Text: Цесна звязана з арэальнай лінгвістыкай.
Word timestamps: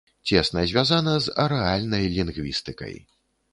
Цесна 0.29 0.63
звязана 0.71 1.13
з 1.27 1.35
арэальнай 1.45 2.03
лінгвістыкай. 2.17 2.99